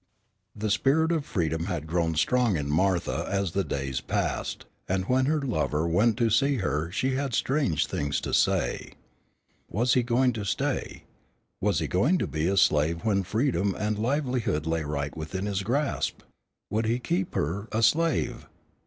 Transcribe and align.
The 0.55 0.71
spirit 0.71 1.11
of 1.11 1.25
freedom 1.27 1.65
had 1.65 1.85
grown 1.85 2.15
strong 2.15 2.57
in 2.57 2.71
Martha 2.71 3.27
as 3.29 3.51
the 3.51 3.63
days 3.63 4.01
passed, 4.01 4.65
and 4.89 5.05
when 5.05 5.27
her 5.27 5.39
lover 5.43 5.87
went 5.87 6.17
to 6.17 6.31
see 6.31 6.55
her 6.55 6.89
she 6.91 7.11
had 7.13 7.35
strange 7.35 7.85
things 7.85 8.19
to 8.21 8.33
say. 8.33 8.93
Was 9.69 9.93
he 9.93 10.01
going 10.01 10.33
to 10.33 10.43
stay? 10.43 11.03
Was 11.59 11.77
he 11.77 11.87
going 11.87 12.17
to 12.17 12.25
be 12.25 12.47
a 12.47 12.57
slave 12.57 13.05
when 13.05 13.21
freedom 13.21 13.75
and 13.77 13.99
a 13.99 14.01
livelihood 14.01 14.65
lay 14.65 14.81
right 14.83 15.15
within 15.15 15.45
his 15.45 15.61
grasp? 15.61 16.21
Would 16.71 16.87
he 16.87 16.97
keep 16.97 17.35
her 17.35 17.67
a 17.71 17.83
slave? 17.83 18.47